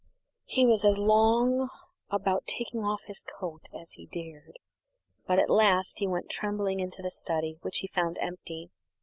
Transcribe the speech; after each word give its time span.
He 0.45 0.65
was 0.65 0.83
as 0.83 0.97
long 0.97 1.69
about 2.09 2.47
taking 2.47 2.79
off 2.83 3.03
his 3.05 3.21
coat 3.21 3.69
as 3.71 3.91
he 3.91 4.07
dared, 4.07 4.57
but 5.27 5.37
at 5.39 5.47
last 5.47 5.99
he 5.99 6.07
went 6.07 6.27
trembling 6.27 6.79
into 6.79 7.03
the 7.03 7.11
study, 7.11 7.59
which 7.61 7.77
he 7.81 7.87
found 7.87 8.17
empty. 8.19 8.71